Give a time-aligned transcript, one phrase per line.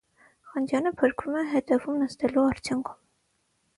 [0.53, 3.03] Խանջյանը փրկվում է հետևում նստելու արդյունքում։